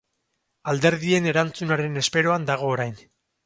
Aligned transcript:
Alderdien 0.73 1.29
erantzunaren 1.33 2.03
esperoan 2.05 2.51
dago 2.51 2.75
orain. 2.77 3.01